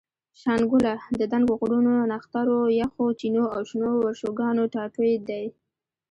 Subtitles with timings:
[0.39, 5.43] شانګله د دنګو غرونو، نخترو، یخو چینو او شنو ورشوګانو ټاټوبے دے